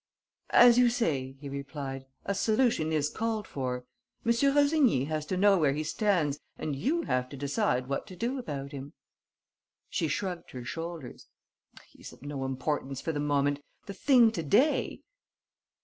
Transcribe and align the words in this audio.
"As 0.55 0.79
you 0.79 0.89
say," 0.89 1.33
he 1.33 1.47
replied, 1.47 2.07
"a 2.25 2.33
solution 2.33 2.91
is 2.91 3.07
called 3.07 3.45
for. 3.47 3.85
M. 4.25 4.31
Rossigny 4.31 5.05
has 5.05 5.27
to 5.27 5.37
know 5.37 5.59
where 5.59 5.73
he 5.73 5.83
stands 5.83 6.39
and 6.57 6.75
you 6.75 7.03
have 7.03 7.29
to 7.29 7.37
decide 7.37 7.85
what 7.85 8.07
to 8.07 8.15
do 8.15 8.39
about 8.39 8.71
him." 8.71 8.93
She 9.91 10.07
shrugged 10.07 10.49
her 10.53 10.65
shoulders: 10.65 11.27
"He's 11.89 12.11
of 12.13 12.23
no 12.23 12.45
importance 12.45 12.99
for 12.99 13.11
the 13.11 13.19
moment. 13.19 13.59
The 13.85 13.93
thing 13.93 14.31
to 14.31 14.41
day...." 14.41 15.01